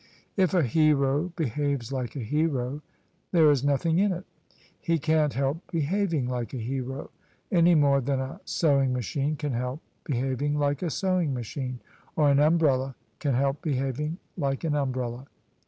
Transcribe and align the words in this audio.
If 0.35 0.55
a 0.55 0.63
hero 0.63 1.31
behaves 1.35 1.91
like 1.91 2.15
a 2.15 2.21
hero, 2.25 2.81
there 3.31 3.51
is 3.51 3.63
nothing 3.63 3.99
in 3.99 4.11
it: 4.11 4.25
he 4.79 4.97
can't 4.97 5.33
help 5.35 5.59
behaving 5.71 6.27
like 6.27 6.55
a 6.55 6.57
hero, 6.57 7.11
any 7.51 7.75
more 7.75 8.01
than 8.01 8.19
a 8.19 8.41
sewing 8.43 8.93
machine 8.93 9.35
can 9.35 9.53
help 9.53 9.79
behaving 10.03 10.55
like 10.57 10.81
a 10.81 10.89
sewing 10.89 11.35
machine, 11.35 11.81
or 12.15 12.31
an 12.31 12.39
umbrella 12.39 12.95
can 13.19 13.35
help 13.35 13.61
behaving 13.61 14.17
like 14.35 14.63
an 14.63 14.73
umbrella. 14.73 15.27